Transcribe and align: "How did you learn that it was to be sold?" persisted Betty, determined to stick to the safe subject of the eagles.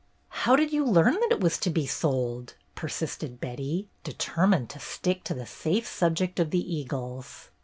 "How 0.29 0.55
did 0.55 0.73
you 0.73 0.83
learn 0.83 1.13
that 1.13 1.31
it 1.31 1.41
was 1.41 1.59
to 1.59 1.69
be 1.69 1.85
sold?" 1.85 2.55
persisted 2.73 3.39
Betty, 3.39 3.87
determined 4.03 4.71
to 4.71 4.79
stick 4.79 5.23
to 5.25 5.35
the 5.35 5.45
safe 5.45 5.85
subject 5.85 6.39
of 6.39 6.49
the 6.49 6.75
eagles. 6.75 7.49